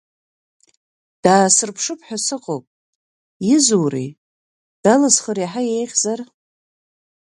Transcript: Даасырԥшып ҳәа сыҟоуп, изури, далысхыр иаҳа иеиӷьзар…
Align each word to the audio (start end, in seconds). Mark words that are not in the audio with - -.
Даасырԥшып 1.23 1.99
ҳәа 2.07 2.17
сыҟоуп, 2.25 2.65
изури, 3.53 4.07
далысхыр 4.83 5.37
иаҳа 5.39 5.61
иеиӷьзар… 5.65 6.19